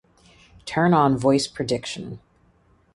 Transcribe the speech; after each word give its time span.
Turn 0.65 0.95
on 0.95 1.15
voice 1.15 1.45
prediction. 1.45 2.21